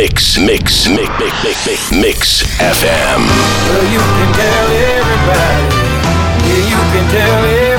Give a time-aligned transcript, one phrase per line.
[0.00, 3.20] Mix, mix, mix, mix, mix, mix, mix FM.
[3.68, 5.76] Well, you can tell everybody.
[6.48, 7.69] Yeah, you can tell everybody.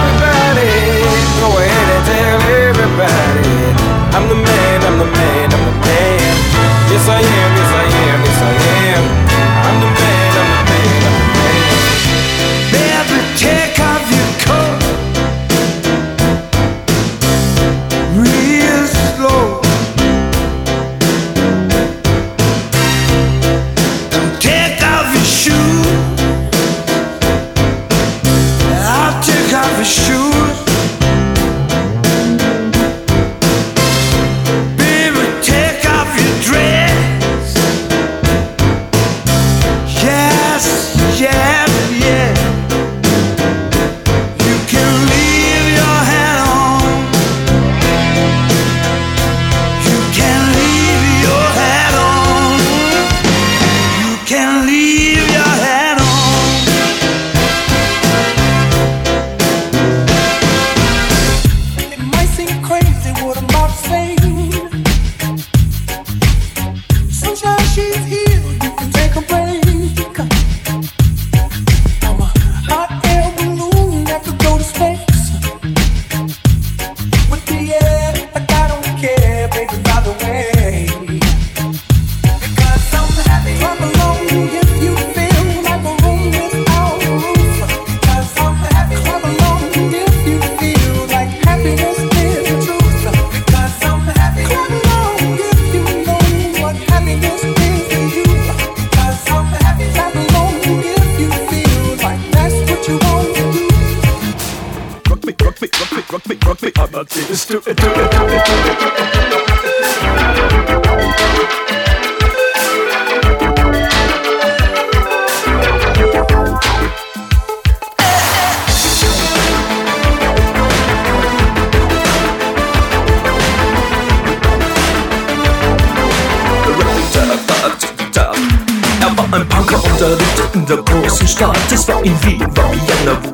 [128.99, 131.57] Er war ein Punker unterrichtet in der großen Stadt.
[131.71, 132.50] Es war in Wien,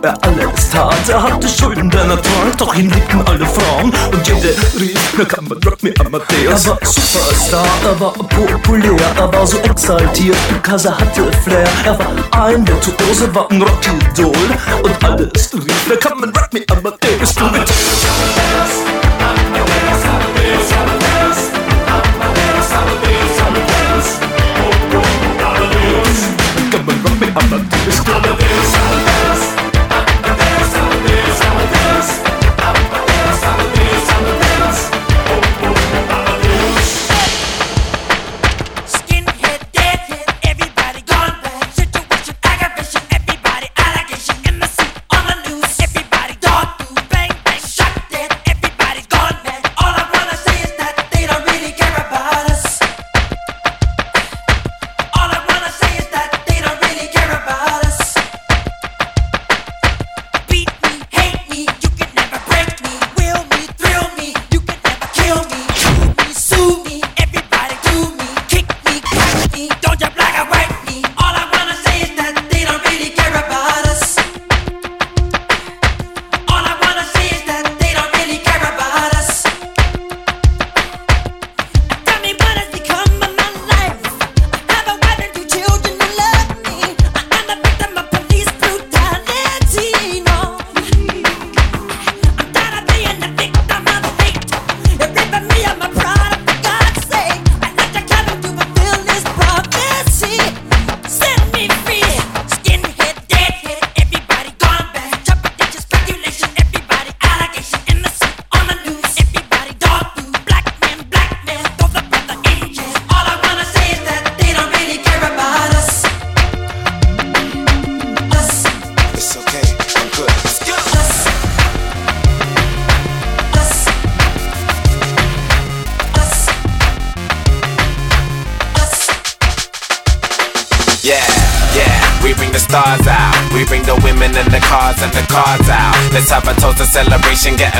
[0.03, 1.09] er alles tat.
[1.09, 3.94] Er hatte Schulden, denn er trank, doch ihn liebten alle Frauen.
[4.12, 6.66] Und jede rief, na kann man Rock Me Amadeus.
[6.66, 11.68] Er war Superstar, er war populär, er war so exaltiert, because er hatte Flair.
[11.85, 12.08] Er war
[12.46, 14.34] ein Virtuose, war ein Rock-Idol.
[14.84, 17.35] Und alles rief, na kann man Rock Me Amadeus.
[17.35, 17.68] Du mit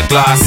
[0.08, 0.47] glass.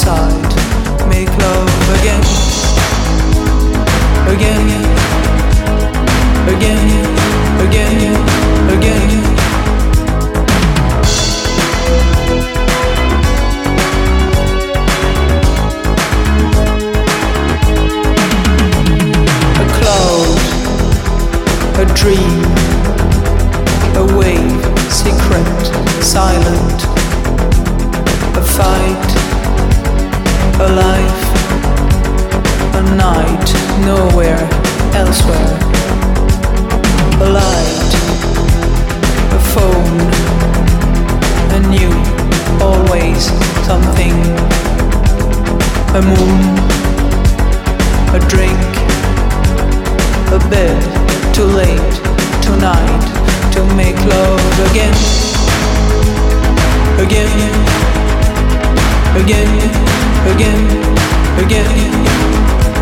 [0.00, 1.68] outside, make love
[2.00, 2.24] again,
[4.32, 4.68] again,
[6.48, 6.88] again,
[7.60, 8.16] again,
[8.70, 9.10] again.
[19.56, 20.40] A cloud,
[21.76, 22.40] a dream,
[23.96, 25.64] a wave, secret,
[26.02, 26.84] silent,
[28.36, 29.09] a fight
[30.60, 31.20] alive.
[32.76, 33.48] A night,
[33.84, 34.44] nowhere,
[34.94, 35.52] elsewhere.
[37.24, 37.90] A light,
[39.32, 39.98] a phone,
[41.56, 41.92] a new,
[42.60, 43.24] always
[43.64, 44.16] something.
[45.98, 46.40] A moon,
[48.14, 48.60] a drink,
[50.36, 50.80] a bed,
[51.34, 51.94] too late,
[52.42, 53.04] tonight,
[53.54, 54.96] to make love again.
[57.00, 57.30] Again,
[59.16, 60.60] again again.
[61.38, 62.79] I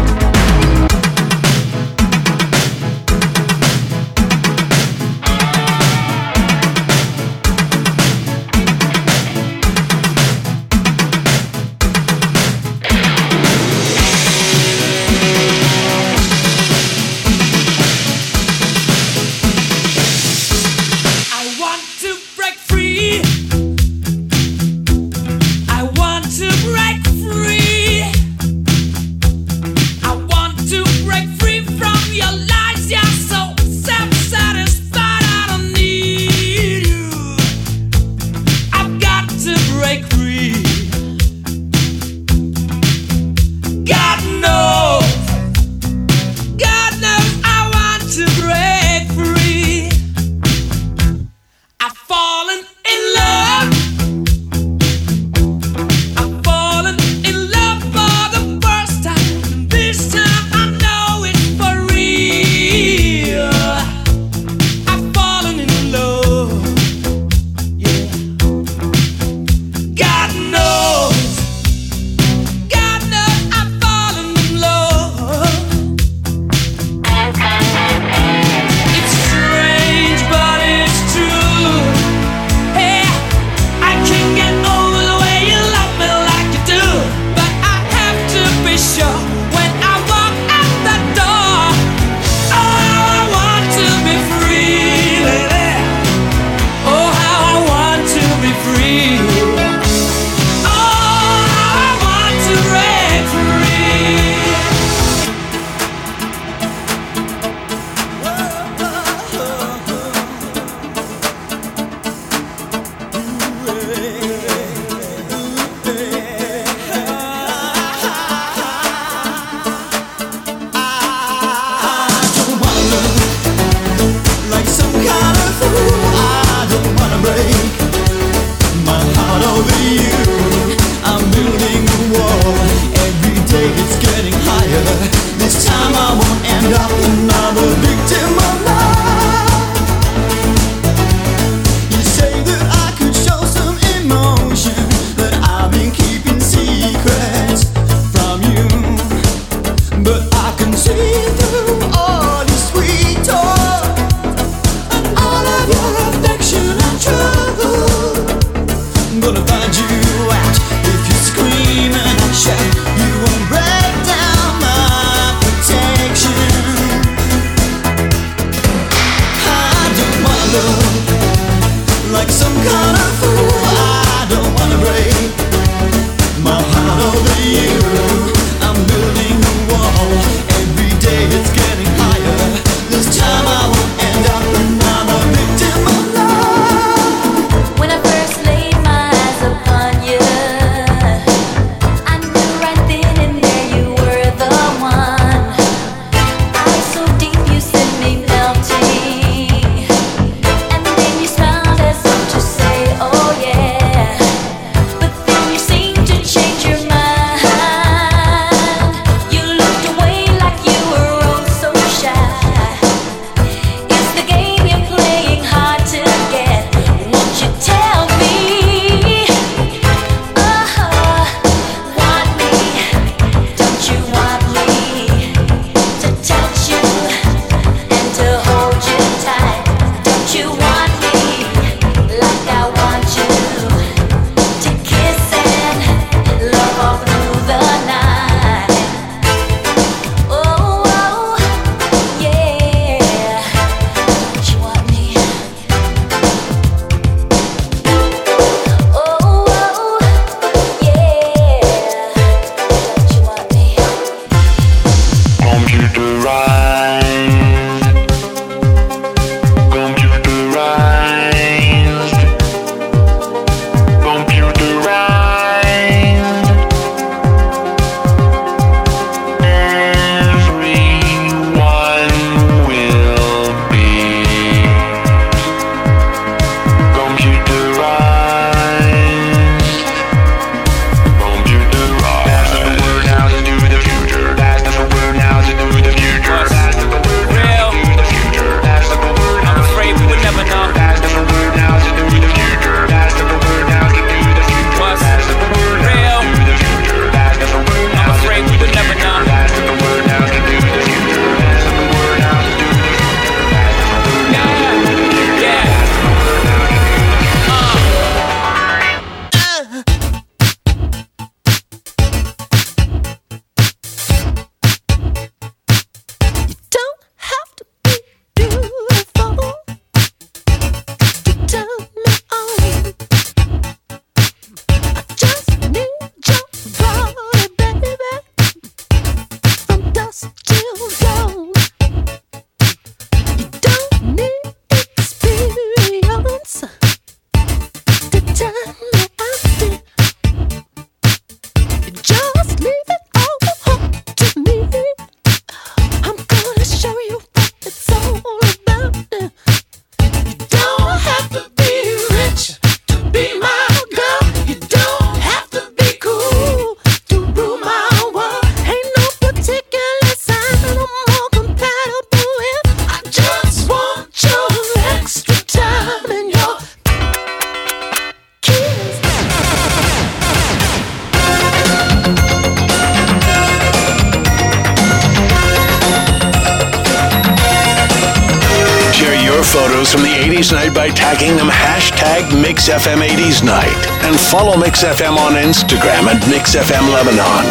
[379.58, 383.80] photos from the 80s night by tagging them hashtag MixFM80s night.
[384.06, 387.44] And follow MixFM on Instagram at MixFM Lebanon.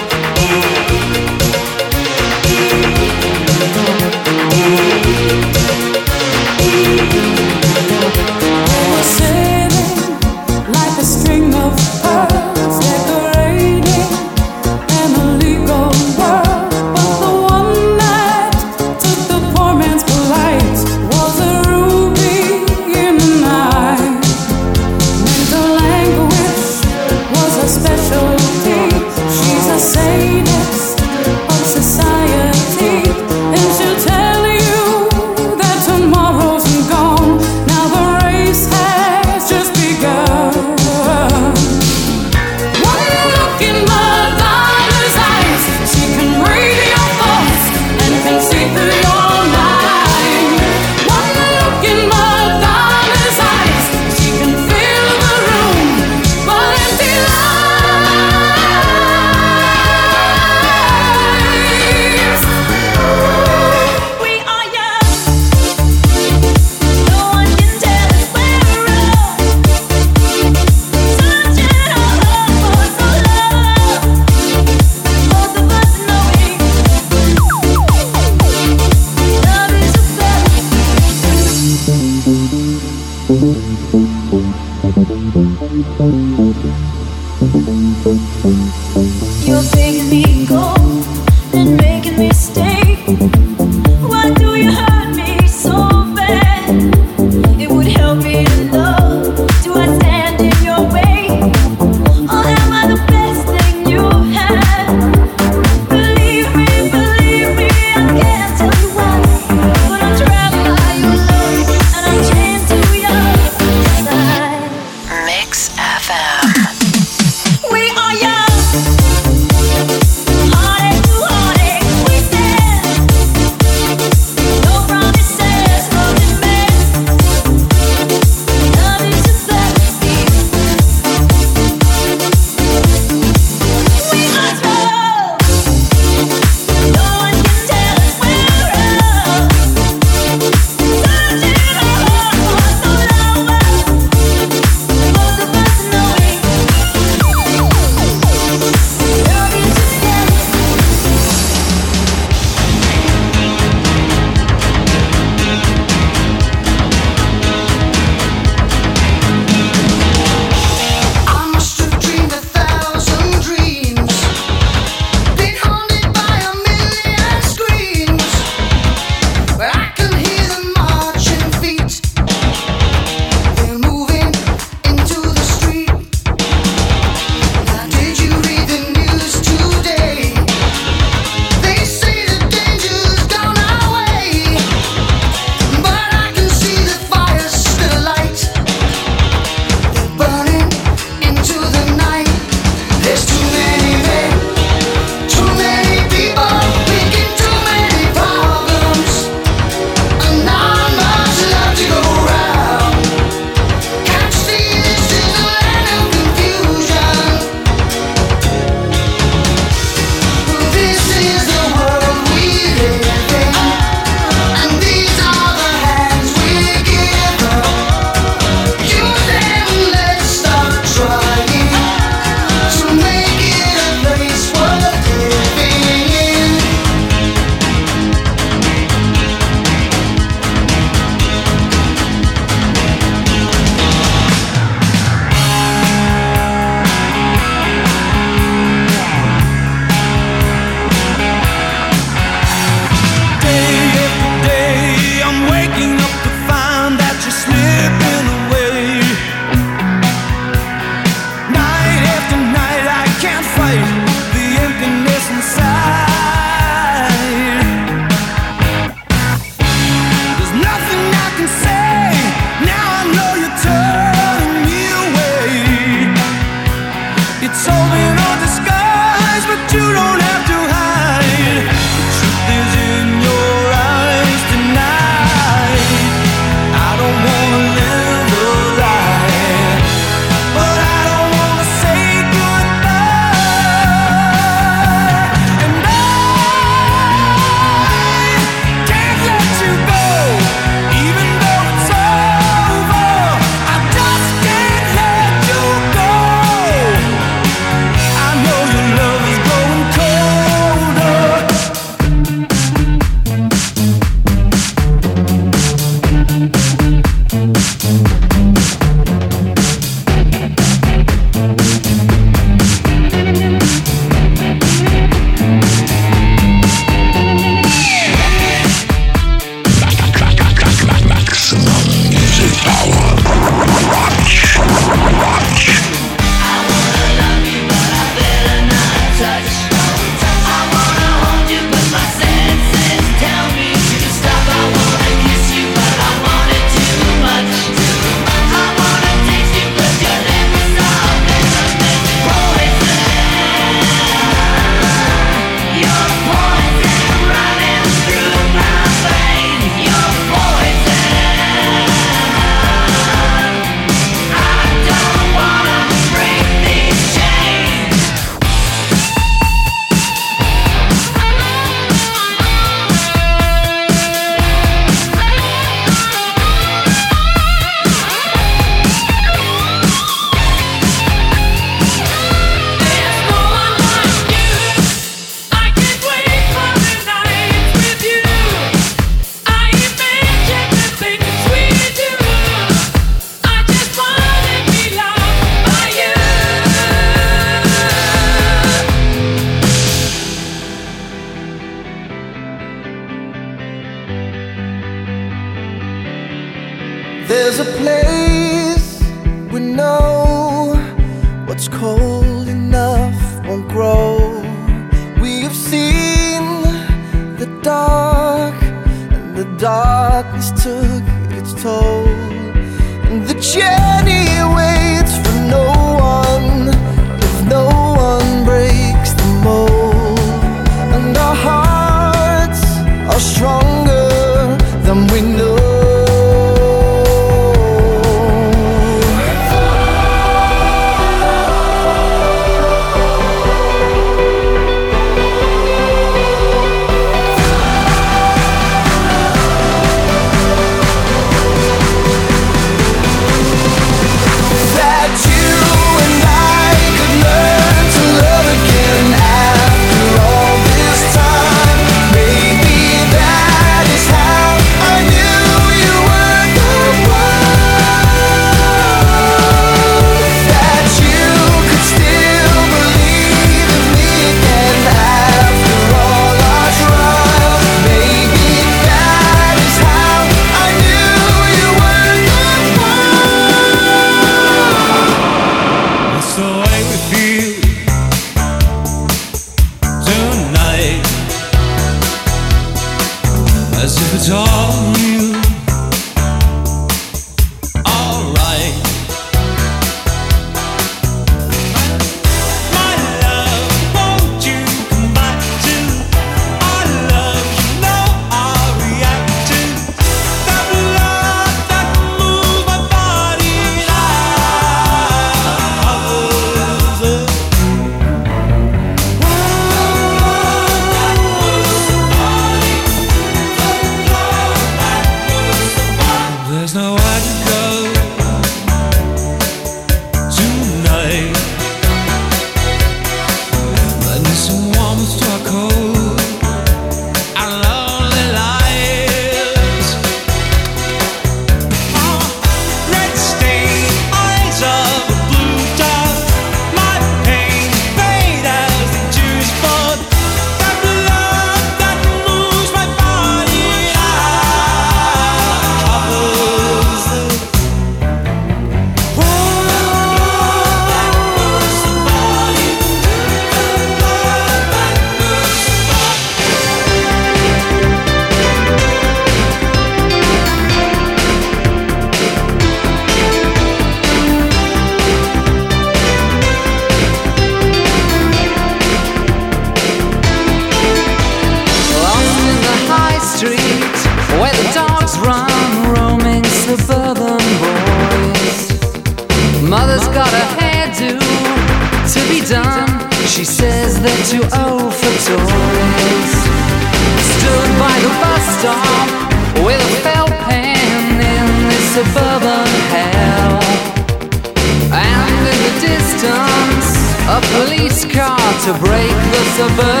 [598.63, 600.00] To break the suburban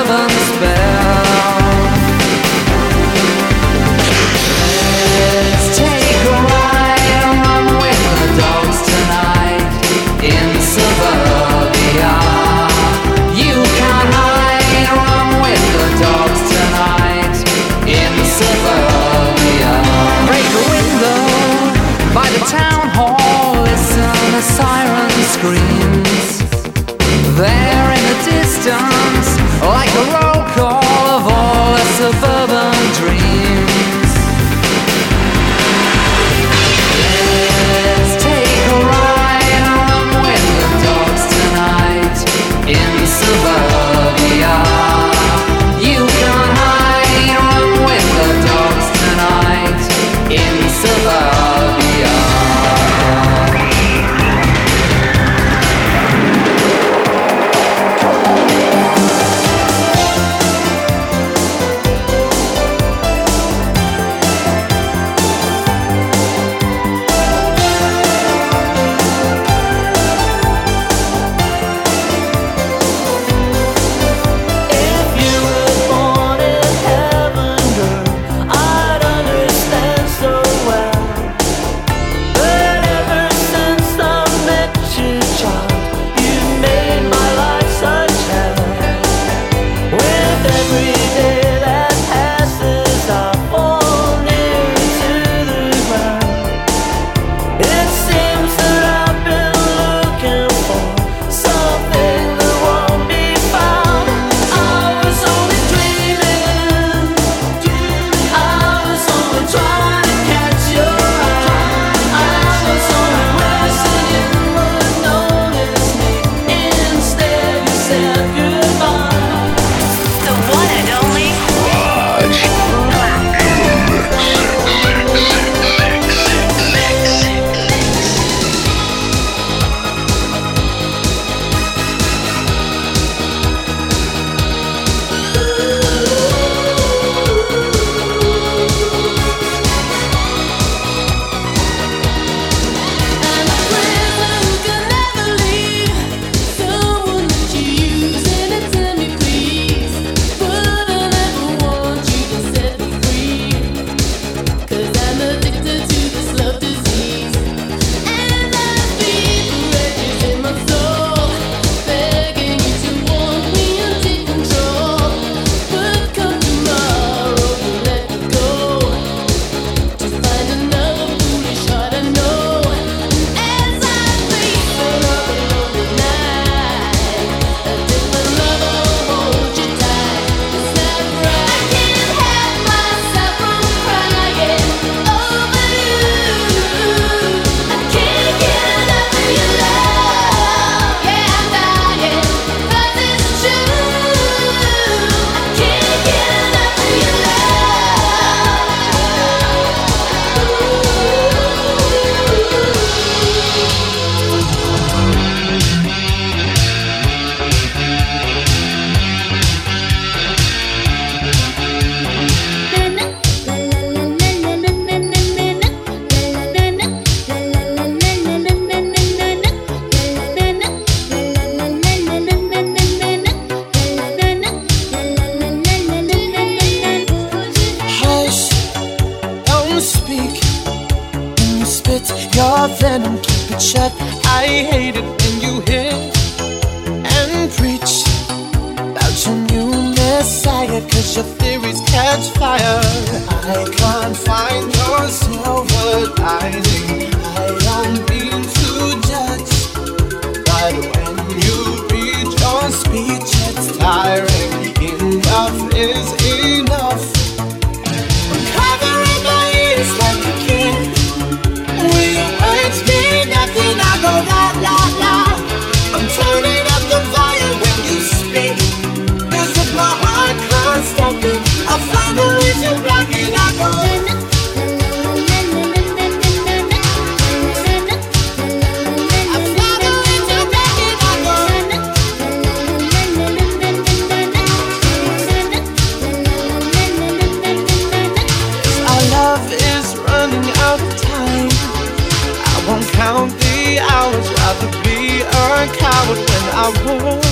[294.11, 297.23] would rather be a coward when I would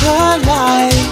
[0.00, 1.06] polite.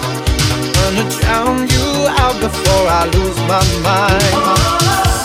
[0.52, 1.86] I'm gonna drown you
[2.22, 5.15] out before I lose my mind.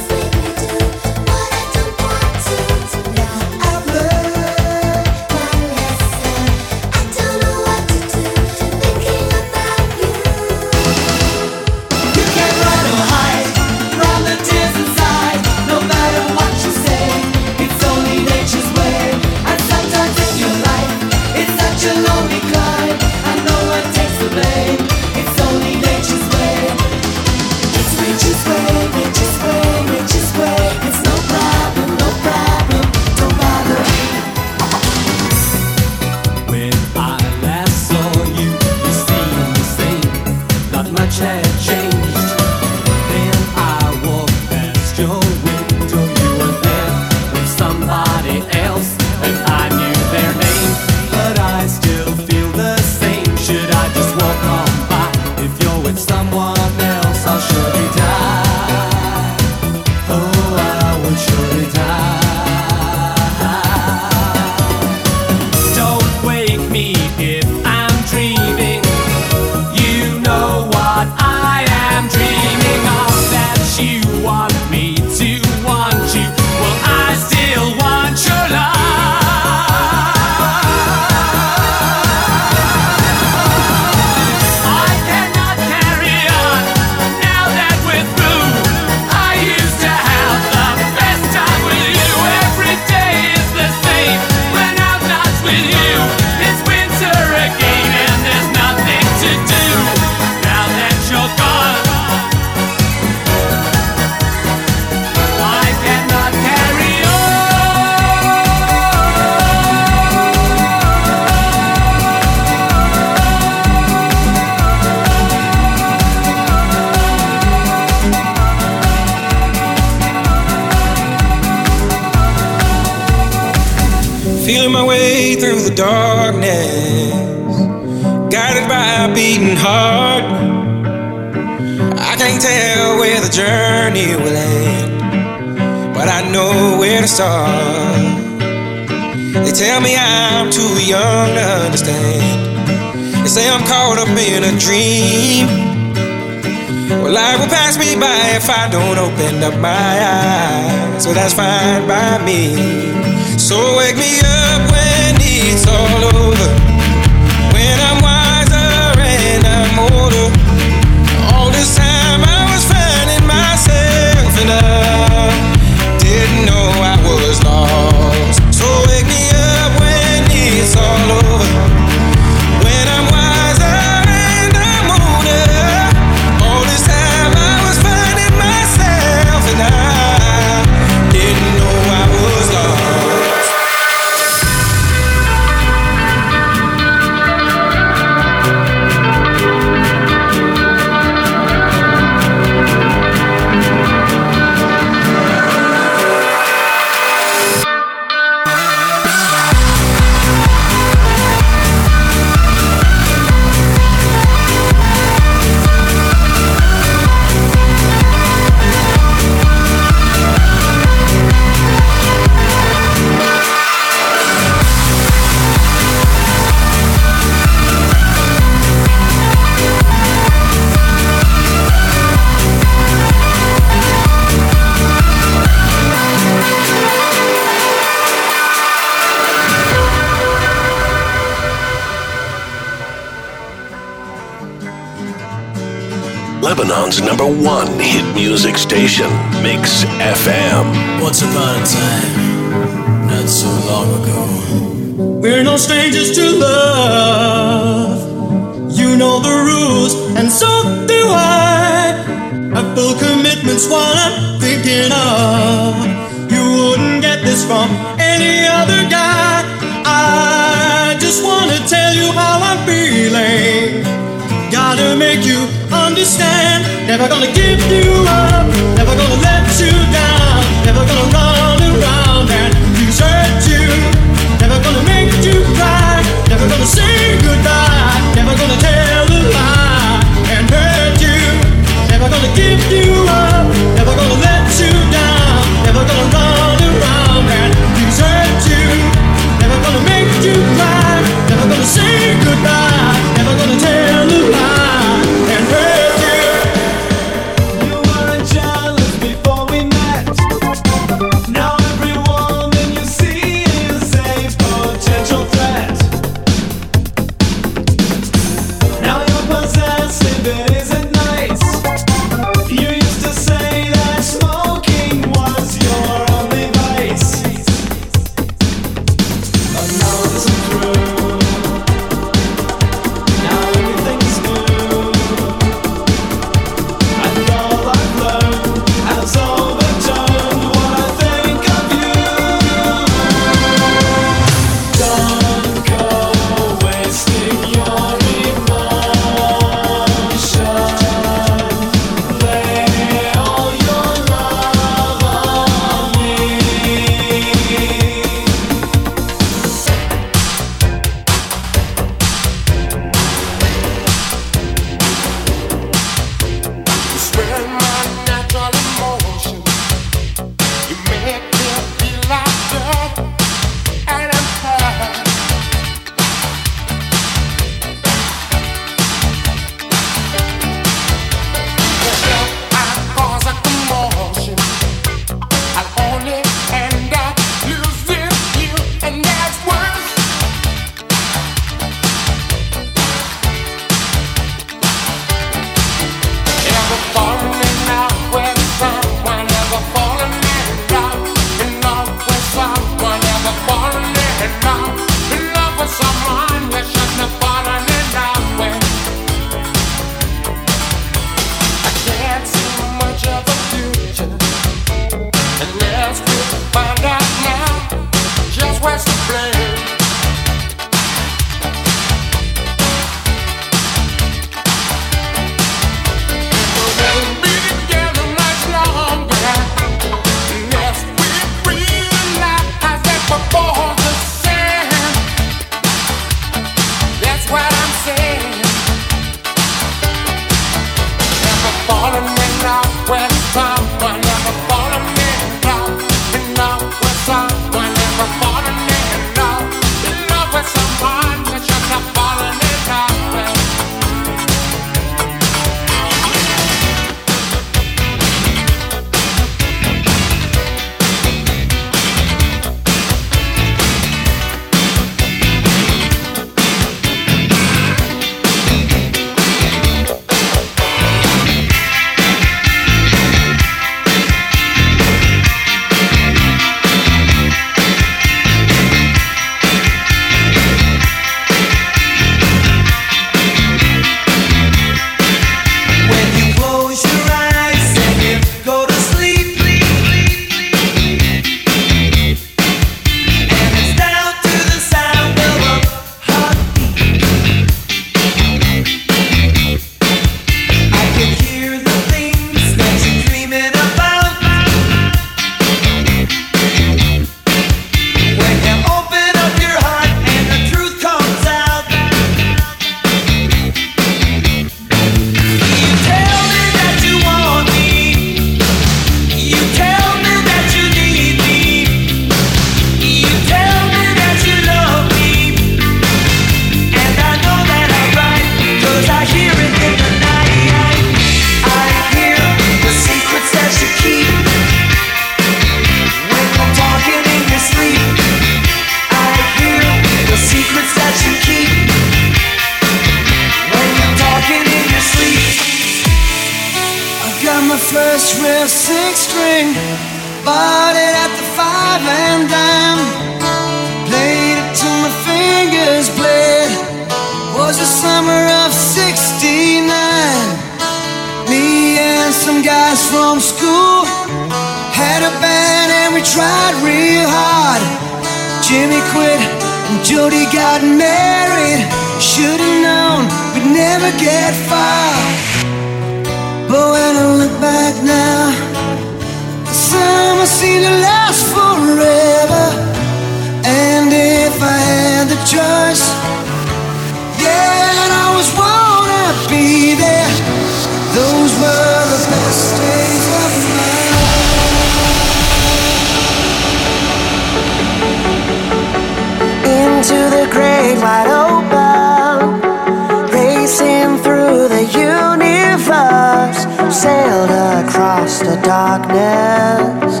[598.08, 600.00] Across the darkness,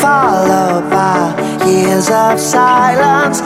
[0.00, 3.40] followed by years of silence.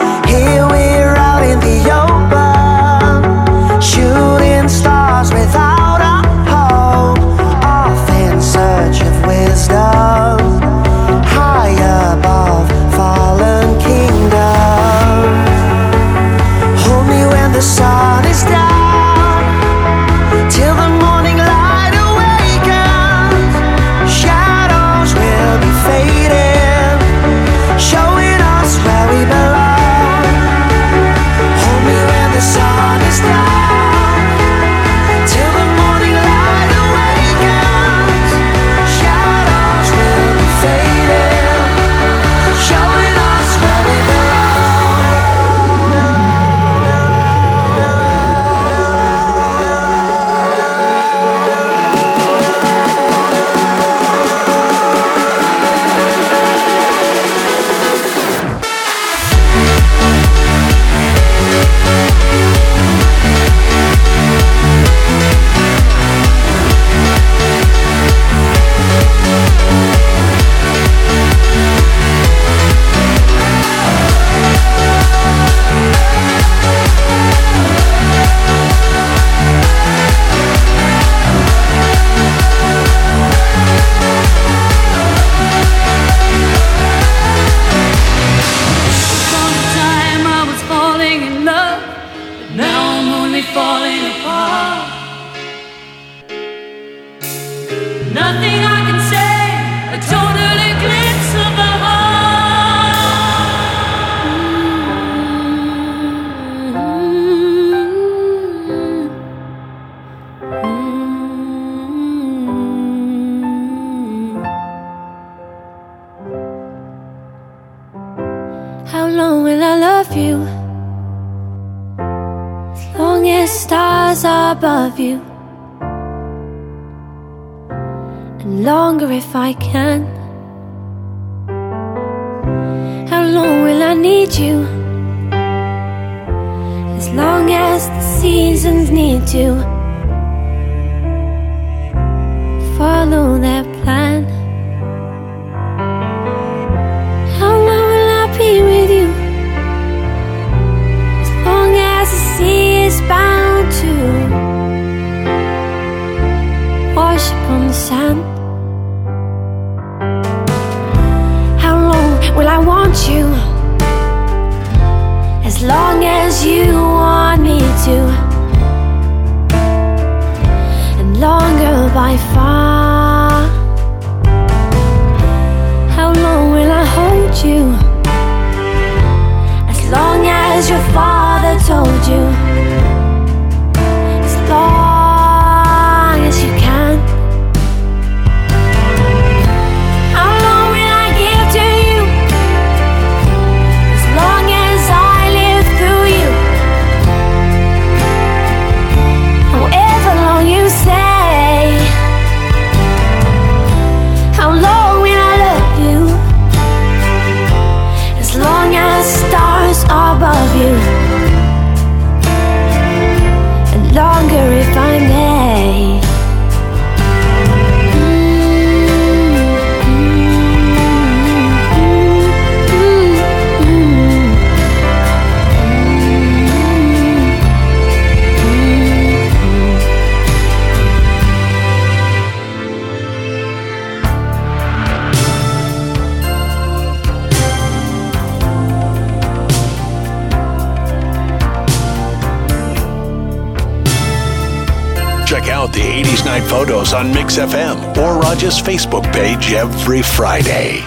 [247.21, 250.81] Mix FM or Rogers Facebook page every Friday.